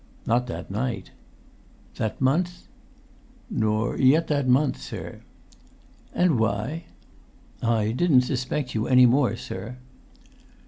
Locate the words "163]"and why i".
6.31-7.91